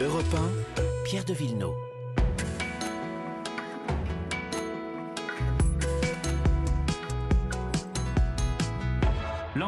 Europe 0.00 0.32
1, 0.32 0.82
Pierre 1.04 1.24
de 1.24 1.34
Villeneuve. 1.34 1.74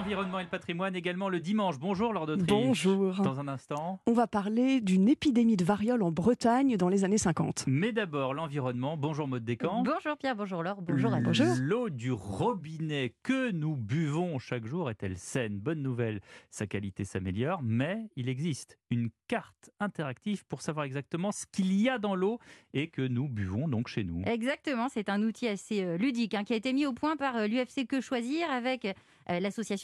L'environnement 0.01 0.39
et 0.39 0.45
le 0.45 0.49
patrimoine 0.49 0.97
également 0.97 1.29
le 1.29 1.41
dimanche. 1.41 1.79
Bonjour 1.79 2.15
Lord 2.15 2.27
d'Autriche. 2.27 2.49
Bonjour. 2.49 3.21
Dans 3.21 3.39
un 3.39 3.49
instant. 3.49 4.01
On 4.07 4.15
va 4.15 4.27
parler 4.27 4.81
d'une 4.81 5.11
épidémie 5.11 5.59
de 5.59 5.65
variole 5.65 6.03
en 6.03 6.11
Bretagne 6.11 6.79
dans 6.79 6.89
les 6.89 7.05
années 7.05 7.19
50. 7.19 7.65
Mais 7.67 7.93
d'abord 7.93 8.33
l'environnement. 8.33 8.97
Bonjour 8.97 9.29
Maud 9.29 9.45
Descamps. 9.45 9.83
Bonjour 9.83 10.17
Pierre, 10.17 10.35
bonjour 10.37 10.63
Laure, 10.63 10.81
bonjour 10.81 11.13
à 11.13 11.21
Bonjour. 11.21 11.49
L'eau 11.61 11.91
du 11.91 12.13
robinet 12.13 13.15
que 13.23 13.51
nous 13.51 13.77
buvons 13.77 14.39
chaque 14.39 14.65
jour 14.65 14.89
est-elle 14.89 15.19
saine? 15.19 15.59
Bonne 15.59 15.83
nouvelle, 15.83 16.21
sa 16.49 16.67
qualité 16.67 17.05
s'améliore, 17.05 17.61
mais 17.63 18.09
il 18.17 18.31
existe 18.31 18.79
une 18.91 19.11
carte 19.29 19.71
interactive 19.81 20.47
pour 20.47 20.63
savoir 20.63 20.87
exactement 20.87 21.31
ce 21.31 21.45
qu'il 21.45 21.79
y 21.79 21.91
a 21.91 21.99
dans 21.99 22.15
l'eau 22.15 22.39
et 22.73 22.89
que 22.89 23.03
nous 23.03 23.29
buvons 23.29 23.69
donc 23.69 23.89
chez 23.89 24.03
nous. 24.03 24.23
Exactement, 24.25 24.89
c'est 24.89 25.11
un 25.11 25.23
outil 25.23 25.47
assez 25.47 25.85
euh, 25.85 25.99
ludique 25.99 26.35
hein, 26.35 26.45
qui 26.45 26.55
a 26.55 26.57
été 26.57 26.73
mis 26.73 26.87
au 26.87 26.95
point 26.95 27.19
par 27.19 27.37
euh, 27.37 27.47
l'UFC 27.47 27.87
Que 27.87 28.01
Choisir 28.01 28.51
avec 28.51 28.87
euh, 29.31 29.39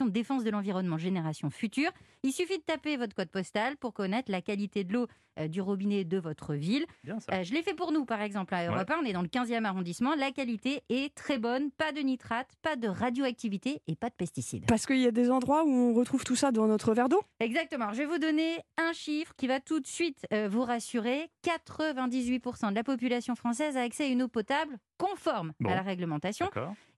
de 0.06 0.10
défense 0.12 0.45
de 0.45 0.51
l'environnement 0.51 0.98
Génération 0.98 1.51
Future. 1.51 1.91
Il 2.23 2.33
suffit 2.33 2.59
de 2.59 2.62
taper 2.62 2.97
votre 2.97 3.14
code 3.14 3.30
postal 3.30 3.77
pour 3.77 3.92
connaître 3.92 4.30
la 4.30 4.41
qualité 4.41 4.84
de 4.84 4.92
l'eau 4.95 5.06
euh, 5.38 5.48
du 5.48 5.60
robinet 5.60 6.05
de 6.05 6.19
votre 6.19 6.55
ville. 6.55 6.87
Bien 7.05 7.20
ça. 7.20 7.34
Euh, 7.34 7.45
je 7.45 7.52
l'ai 7.52 7.62
fait 7.62 7.74
pour 7.74 7.92
nous, 7.92 8.05
par 8.06 8.23
exemple, 8.23 8.55
à 8.55 8.66
Europe 8.66 8.91
1, 8.91 9.00
on 9.02 9.05
est 9.05 9.12
dans 9.12 9.23
le 9.23 9.28
15e 9.28 9.64
arrondissement. 9.64 10.14
La 10.14 10.30
qualité 10.33 10.83
est 10.88 11.14
très 11.14 11.38
bonne, 11.38 11.70
pas 11.73 11.92
de 11.92 12.00
nitrate, 12.00 12.48
pas 12.62 12.77
de 12.77 12.88
radioactivité 12.88 13.83
et 13.87 13.97
pas 13.97 14.09
de 14.09 14.14
pesticides. 14.14 14.64
Parce 14.66 14.87
qu'il 14.87 14.98
y 14.98 15.06
a 15.06 15.11
des 15.11 15.30
endroits 15.30 15.64
où 15.64 15.69
on 15.70 15.92
retrouve 15.95 16.25
tout 16.25 16.36
ça 16.36 16.52
dans 16.52 16.66
notre 16.66 16.95
verre 16.95 17.09
d'eau 17.11 17.20
Exactement. 17.41 17.92
Je 17.92 17.98
vais 17.98 18.06
vous 18.06 18.19
donner 18.19 18.59
un 18.78 18.92
chiffre 18.95 19.34
qui 19.36 19.47
va 19.47 19.61
tout 19.61 19.80
de 19.80 19.86
suite 19.86 20.27
euh, 20.33 20.48
vous 20.48 20.62
rassurer. 20.62 21.28
98% 21.45 22.70
de 22.70 22.75
la 22.75 22.84
population 22.84 23.34
française 23.34 23.77
a 23.77 23.83
accès 23.83 24.05
à 24.05 24.08
une 24.08 24.23
eau 24.23 24.28
potable 24.28 24.78
conforme 24.98 25.52
Bon. 25.61 25.70
à 25.70 25.75
la 25.75 25.83
réglementation. 25.83 26.48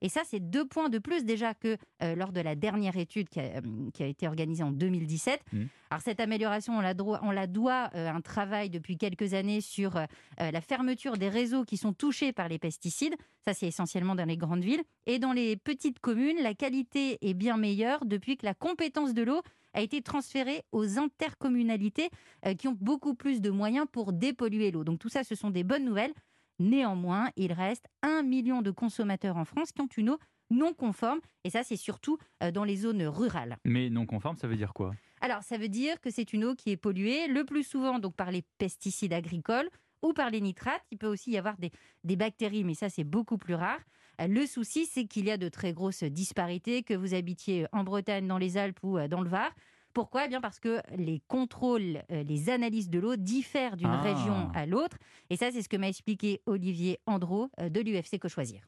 Et 0.01 0.09
ça, 0.09 0.21
c'est 0.25 0.39
deux 0.39 0.65
points 0.65 0.89
de 0.89 0.97
plus 0.97 1.25
déjà 1.25 1.53
que 1.53 1.77
euh, 2.01 2.15
lors 2.15 2.31
de 2.31 2.41
la 2.41 2.55
dernière 2.55 2.95
étude 2.97 3.29
qui 3.29 3.39
a, 3.39 3.43
euh, 3.57 3.89
qui 3.93 4.03
a 4.03 4.07
été 4.07 4.27
organisée 4.27 4.63
en 4.63 4.71
2017. 4.71 5.41
Mhm. 5.53 5.67
Alors 5.91 6.01
cette 6.01 6.19
amélioration, 6.19 6.77
on 6.77 6.81
la, 6.81 6.93
doit- 6.93 7.19
on 7.23 7.31
la 7.31 7.47
doit 7.47 7.89
euh, 7.95 8.07
à 8.09 8.13
un 8.13 8.21
travail 8.21 8.69
depuis 8.69 8.97
quelques 8.97 9.33
années 9.33 9.59
sur 9.61 9.95
euh, 9.97 10.05
la 10.39 10.61
fermeture 10.61 11.17
des 11.17 11.29
réseaux 11.29 11.65
qui 11.65 11.77
sont 11.77 11.93
touchés 11.93 12.31
par 12.31 12.47
les 12.47 12.59
pesticides. 12.59 13.15
Ça, 13.47 13.53
c'est 13.53 13.67
essentiellement 13.67 14.15
dans 14.15 14.25
les 14.25 14.37
grandes 14.37 14.63
villes. 14.63 14.83
Et 15.07 15.17
dans 15.19 15.33
les 15.33 15.55
petites 15.57 15.99
communes, 15.99 16.37
la 16.41 16.53
qualité 16.53 17.17
est 17.27 17.33
bien 17.33 17.57
meilleure 17.57 18.05
depuis 18.05 18.37
que 18.37 18.45
la 18.45 18.53
compétence 18.53 19.13
de 19.13 19.23
l'eau 19.23 19.41
a 19.73 19.81
été 19.81 20.01
transférée 20.01 20.63
aux 20.71 20.97
intercommunalités 21.39 22.09
euh, 22.45 22.53
qui 22.53 22.67
ont 22.67 22.77
beaucoup 22.79 23.13
plus 23.15 23.41
de 23.41 23.49
moyens 23.49 23.85
pour 23.91 24.13
dépolluer 24.13 24.71
l'eau. 24.71 24.83
Donc 24.83 24.99
tout 24.99 25.09
ça, 25.09 25.23
ce 25.23 25.35
sont 25.35 25.49
des 25.49 25.63
bonnes 25.63 25.85
nouvelles. 25.85 26.13
Néanmoins, 26.59 27.29
il 27.35 27.53
reste 27.53 27.85
un 28.01 28.21
million 28.21 28.61
de 28.61 28.71
consommateurs 28.71 29.37
en 29.37 29.45
France 29.45 29.71
qui 29.71 29.81
ont 29.81 29.89
une 29.97 30.11
eau 30.11 30.19
non 30.49 30.73
conforme. 30.73 31.19
Et 31.43 31.49
ça, 31.49 31.63
c'est 31.63 31.77
surtout 31.77 32.17
euh, 32.43 32.51
dans 32.51 32.63
les 32.63 32.75
zones 32.75 33.03
rurales. 33.03 33.57
Mais 33.65 33.89
non 33.89 34.05
conforme, 34.05 34.35
ça 34.35 34.47
veut 34.47 34.55
dire 34.57 34.73
quoi? 34.73 34.91
Alors, 35.21 35.43
ça 35.43 35.57
veut 35.57 35.69
dire 35.69 35.99
que 36.01 36.09
c'est 36.09 36.33
une 36.33 36.43
eau 36.45 36.55
qui 36.55 36.71
est 36.71 36.77
polluée 36.77 37.27
le 37.27 37.45
plus 37.45 37.63
souvent 37.63 37.99
donc 37.99 38.15
par 38.15 38.31
les 38.31 38.43
pesticides 38.57 39.13
agricoles 39.13 39.69
ou 40.01 40.13
par 40.13 40.29
les 40.29 40.41
nitrates. 40.41 40.83
Il 40.91 40.97
peut 40.97 41.07
aussi 41.07 41.31
y 41.31 41.37
avoir 41.37 41.57
des, 41.57 41.71
des 42.03 42.15
bactéries, 42.15 42.63
mais 42.63 42.73
ça, 42.73 42.89
c'est 42.89 43.03
beaucoup 43.03 43.37
plus 43.37 43.53
rare. 43.55 43.79
Euh, 44.21 44.27
Le 44.27 44.45
souci, 44.45 44.85
c'est 44.85 45.05
qu'il 45.05 45.25
y 45.25 45.31
a 45.31 45.37
de 45.37 45.49
très 45.49 45.73
grosses 45.73 46.03
disparités, 46.03 46.83
que 46.83 46.93
vous 46.93 47.13
habitiez 47.13 47.67
en 47.71 47.83
Bretagne, 47.83 48.27
dans 48.27 48.37
les 48.37 48.57
Alpes 48.57 48.79
ou 48.83 48.97
euh, 48.97 49.07
dans 49.07 49.21
le 49.21 49.29
Var. 49.29 49.51
Pourquoi? 49.93 50.25
Eh 50.25 50.27
bien 50.29 50.41
parce 50.41 50.59
que 50.59 50.77
les 50.97 51.21
contrôles, 51.27 51.99
euh, 52.11 52.23
les 52.23 52.49
analyses 52.49 52.89
de 52.89 52.99
l'eau 52.99 53.15
diffèrent 53.15 53.75
d'une 53.77 53.87
Ah. 53.87 54.01
région 54.01 54.49
à 54.53 54.65
l'autre. 54.65 54.97
Et 55.29 55.35
ça, 55.35 55.51
c'est 55.51 55.61
ce 55.61 55.69
que 55.69 55.77
m'a 55.77 55.87
expliqué 55.87 56.41
Olivier 56.45 56.99
Andro 57.05 57.49
euh, 57.59 57.69
de 57.69 57.79
l'UFC 57.81 58.19
Que 58.19 58.27
Choisir. 58.27 58.61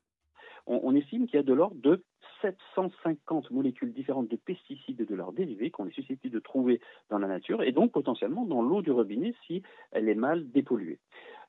on, 0.67 0.79
on 0.83 0.95
estime 0.95 1.25
qu'il 1.27 1.35
y 1.35 1.39
a 1.39 1.43
de 1.43 1.53
l'ordre 1.53 1.77
de 1.81 2.03
750 2.41 3.51
molécules 3.51 3.93
différentes 3.93 4.27
de 4.29 4.35
pesticides 4.35 4.99
et 5.01 5.05
de 5.05 5.15
leurs 5.15 5.31
dérivés 5.31 5.69
qu'on 5.69 5.87
est 5.87 5.91
susceptible 5.93 6.33
de 6.33 6.39
trouver 6.39 6.79
dans 7.09 7.19
la 7.19 7.27
nature 7.27 7.61
et 7.61 7.71
donc 7.71 7.91
potentiellement 7.91 8.45
dans 8.45 8.61
l'eau 8.63 8.81
du 8.81 8.89
robinet 8.91 9.35
si 9.45 9.61
elle 9.91 10.09
est 10.09 10.15
mal 10.15 10.49
dépolluée. 10.51 10.99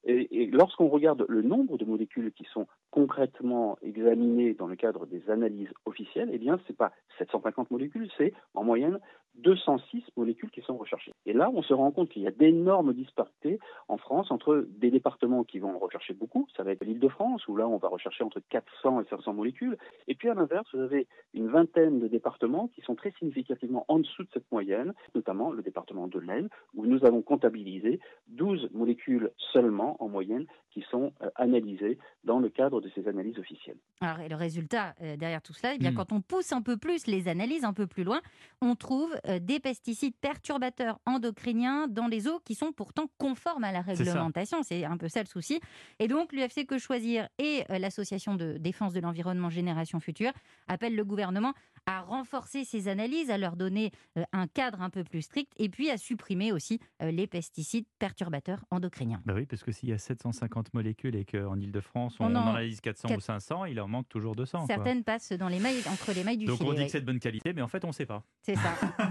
Et, 0.04 0.42
et 0.42 0.46
lorsqu'on 0.48 0.88
regarde 0.88 1.24
le 1.28 1.42
nombre 1.42 1.78
de 1.78 1.84
molécules 1.84 2.32
qui 2.32 2.44
sont 2.52 2.66
concrètement 2.90 3.78
examinées 3.82 4.52
dans 4.52 4.66
le 4.66 4.74
cadre 4.76 5.06
des 5.06 5.30
analyses 5.30 5.72
officielles, 5.86 6.28
eh 6.32 6.38
bien, 6.38 6.58
c'est 6.66 6.76
pas 6.76 6.92
750 7.18 7.70
molécules, 7.70 8.10
c'est 8.18 8.34
en 8.54 8.64
moyenne 8.64 8.98
206 9.36 10.02
molécules 10.16 10.50
qui 10.50 10.60
sont 10.62 10.76
recherchées. 10.76 11.12
Et 11.26 11.32
là, 11.32 11.50
on 11.54 11.62
se 11.62 11.72
rend 11.72 11.90
compte 11.90 12.10
qu'il 12.10 12.22
y 12.22 12.26
a 12.26 12.30
d'énormes 12.30 12.92
disparités 12.92 13.58
en 13.88 13.96
France 13.96 14.30
entre 14.30 14.66
des 14.68 14.90
départements 14.90 15.44
qui 15.44 15.58
vont 15.58 15.74
en 15.74 15.78
rechercher 15.78 16.14
beaucoup, 16.14 16.46
ça 16.56 16.62
va 16.62 16.72
être 16.72 16.84
l'île 16.84 16.98
de 16.98 17.08
France, 17.08 17.46
où 17.48 17.56
là, 17.56 17.68
on 17.68 17.76
va 17.76 17.88
rechercher 17.88 18.24
entre 18.24 18.40
400 18.48 19.02
et 19.02 19.04
500 19.08 19.32
molécules, 19.32 19.76
et 20.08 20.14
puis 20.14 20.28
à 20.28 20.34
l'inverse, 20.34 20.66
vous 20.74 20.80
avez 20.80 21.06
une 21.34 21.48
vingtaine 21.48 22.00
de 22.00 22.08
départements 22.08 22.68
qui 22.68 22.80
sont 22.82 22.94
très 22.94 23.12
significativement 23.12 23.84
en 23.88 24.00
dessous 24.00 24.24
de 24.24 24.28
cette 24.32 24.50
moyenne, 24.50 24.92
notamment 25.14 25.52
le 25.52 25.62
département 25.62 26.08
de 26.08 26.18
l'Aisne, 26.18 26.48
où 26.74 26.86
nous 26.86 27.04
avons 27.04 27.22
comptabilisé 27.22 28.00
12 28.28 28.70
molécules 28.72 29.30
seulement 29.52 29.96
en 30.02 30.08
moyenne 30.08 30.46
qui 30.70 30.84
sont 30.90 31.12
euh, 31.22 31.28
analysées 31.36 31.98
dans 32.24 32.38
le 32.38 32.48
cadre 32.48 32.80
de 32.80 32.90
ces 32.94 33.06
analyses 33.06 33.38
officielles. 33.38 33.76
Alors, 34.00 34.20
et 34.20 34.28
le 34.28 34.36
résultat 34.36 34.94
euh, 35.02 35.16
derrière 35.16 35.42
tout 35.42 35.52
cela, 35.52 35.74
eh 35.74 35.78
bien, 35.78 35.92
Hmm. 35.92 35.96
quand 35.96 36.12
on 36.12 36.20
pousse 36.20 36.52
un 36.52 36.62
peu 36.62 36.76
plus 36.76 37.06
les 37.06 37.28
analyses, 37.28 37.64
un 37.64 37.72
peu 37.72 37.86
plus 37.86 38.04
loin, 38.04 38.20
on 38.60 38.74
trouve 38.74 39.14
des 39.40 39.60
pesticides 39.60 40.14
perturbateurs 40.20 40.98
endocriniens 41.06 41.86
dans 41.88 42.06
les 42.08 42.26
eaux 42.28 42.40
qui 42.44 42.54
sont 42.54 42.72
pourtant 42.72 43.06
conformes 43.18 43.64
à 43.64 43.72
la 43.72 43.80
réglementation. 43.80 44.62
C'est 44.62 44.84
un 44.84 44.96
peu 44.96 45.08
ça 45.08 45.20
le 45.20 45.26
souci. 45.26 45.60
Et 45.98 46.08
donc, 46.08 46.32
l'UFC 46.32 46.66
Que 46.66 46.78
Choisir 46.78 47.28
et 47.38 47.64
euh, 47.70 47.78
l'Association 47.78 48.34
de 48.34 48.56
défense 48.58 48.92
de 48.92 49.00
l'environnement 49.00 49.50
Génération 49.50 50.00
Future 50.00 50.32
appellent 50.68 50.96
le 50.96 51.04
gouvernement 51.04 51.52
à 51.86 52.00
renforcer 52.00 52.64
ces 52.64 52.88
analyses, 52.88 53.30
à 53.30 53.38
leur 53.38 53.56
donner 53.56 53.90
euh, 54.18 54.22
un 54.32 54.46
cadre 54.46 54.80
un 54.82 54.90
peu 54.90 55.04
plus 55.04 55.22
strict 55.22 55.52
et 55.56 55.68
puis 55.68 55.90
à 55.90 55.96
supprimer 55.98 56.52
aussi 56.52 56.80
euh, 57.02 57.10
les 57.10 57.26
pesticides 57.26 57.86
perturbateurs 57.98 58.64
endocriniens. 58.70 59.20
Bah 59.26 59.34
oui, 59.36 59.46
parce 59.46 59.62
que 59.62 59.72
s'il 59.72 59.88
y 59.88 59.92
a 59.92 59.98
750 59.98 60.74
molécules 60.74 61.16
et 61.16 61.24
qu'en 61.24 61.58
Ile-de-France, 61.58 62.16
on, 62.20 62.26
On 62.26 62.34
en- 62.36 62.48
analyse 62.50 62.80
400 62.80 63.08
ou 63.08 63.12
quatre- 63.12 63.22
500, 63.22 63.64
il 63.66 63.80
en 63.80 63.88
manque 63.88 64.08
toujours 64.08 64.34
200. 64.36 64.58
quoi. 64.58 64.66
Certaines 64.66 65.02
passent 65.04 65.32
dans 65.32 65.48
les 65.48 65.58
mailles, 65.60 65.82
entre 65.90 66.12
les 66.12 66.22
mailles 66.24 66.36
du 66.38 66.46
Donc 66.46 66.58
filet. 66.58 66.68
on 66.70 66.72
dit 66.72 66.78
ouais. 66.80 66.86
que 66.86 66.92
c'est 66.92 67.00
de 67.00 67.06
bonne 67.06 67.20
qualité, 67.20 67.52
mais 67.52 67.62
en 67.62 67.68
fait 67.68 67.84
on 67.84 67.88
ne 67.88 67.92
sait 67.92 68.06
pas. 68.06 68.22
C'est 68.42 68.56
ça. 68.56 68.74